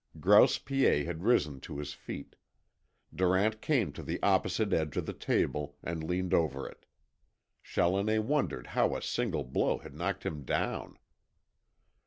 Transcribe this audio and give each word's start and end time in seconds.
Grouse 0.19 0.57
Piet 0.57 1.05
had 1.05 1.23
risen 1.23 1.59
to 1.59 1.77
his 1.77 1.93
feet. 1.93 2.35
Durant 3.13 3.61
came 3.61 3.93
to 3.93 4.01
the 4.01 4.19
opposite 4.23 4.73
edge 4.73 4.97
of 4.97 5.05
the 5.05 5.13
table, 5.13 5.77
and 5.83 6.03
leaned 6.03 6.33
over 6.33 6.67
it. 6.67 6.87
Challoner 7.61 8.19
wondered 8.23 8.65
how 8.73 8.95
a 8.95 9.01
single 9.03 9.43
blow 9.43 9.77
had 9.77 9.93
knocked 9.93 10.25
him 10.25 10.41
down. 10.43 10.97